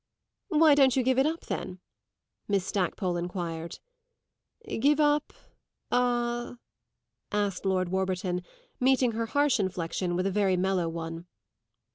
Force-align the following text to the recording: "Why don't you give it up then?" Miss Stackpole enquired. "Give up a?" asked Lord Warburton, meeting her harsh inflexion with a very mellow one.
"Why 0.47 0.73
don't 0.73 0.95
you 0.95 1.03
give 1.03 1.19
it 1.19 1.27
up 1.27 1.41
then?" 1.41 1.79
Miss 2.47 2.65
Stackpole 2.65 3.17
enquired. 3.17 3.77
"Give 4.67 4.99
up 4.99 5.31
a?" 5.91 6.57
asked 7.31 7.67
Lord 7.67 7.89
Warburton, 7.89 8.41
meeting 8.79 9.11
her 9.11 9.27
harsh 9.27 9.59
inflexion 9.59 10.15
with 10.15 10.25
a 10.25 10.31
very 10.31 10.57
mellow 10.57 10.89
one. 10.89 11.27